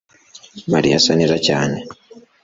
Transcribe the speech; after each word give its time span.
Mariya 0.71 0.95
asa 0.99 1.11
neza 1.19 1.37
cyane 1.47 1.77